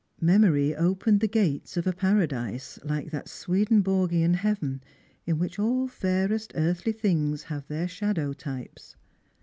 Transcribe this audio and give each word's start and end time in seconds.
Memory 0.19 0.75
opened 0.75 1.19
the 1.19 1.27
gates 1.27 1.77
of 1.77 1.85
a 1.85 1.93
paradise, 1.93 2.79
like 2.83 3.11
that 3.11 3.29
Swedenborgian 3.29 4.33
heaven 4.33 4.81
in 5.27 5.37
which 5.37 5.59
all 5.59 5.87
fairest 5.87 6.53
earthly 6.55 6.91
things 6.91 7.43
have 7.43 7.67
their 7.67 7.87
shadow 7.87 8.33
types. 8.33 8.95